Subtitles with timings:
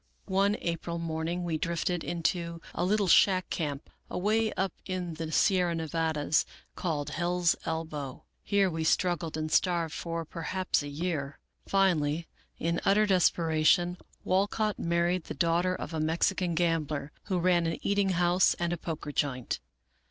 [0.25, 5.75] One April morning we drifted into a little shack camp, away up in the Sierra
[5.75, 6.43] Nevadas,
[6.75, 11.37] called Hell's Elbow, Here we struggled and starved for perhaps a year.
[11.67, 12.27] Finally,
[12.57, 17.77] in utter despera tion, Walcott married the daughter of a Mexican gambler, who ran an
[17.85, 19.59] eating house and a poker joint.